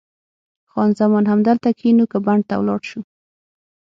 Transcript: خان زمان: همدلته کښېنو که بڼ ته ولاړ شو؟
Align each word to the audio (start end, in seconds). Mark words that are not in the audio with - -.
خان 0.71 0.89
زمان: 0.99 1.23
همدلته 1.31 1.69
کښېنو 1.77 2.05
که 2.11 2.17
بڼ 2.25 2.39
ته 2.47 2.53
ولاړ 2.57 2.79
شو؟ 2.89 3.01